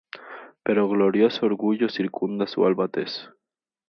[0.63, 3.29] pero glorioso orgullo circunda su alba tez.